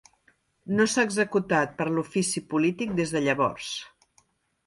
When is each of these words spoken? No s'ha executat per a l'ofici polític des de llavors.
No 0.77 0.85
s'ha 0.93 1.03
executat 1.09 1.75
per 1.81 1.85
a 1.89 1.91
l'ofici 1.97 2.43
polític 2.53 2.95
des 3.01 3.13
de 3.17 3.21
llavors. 3.27 3.69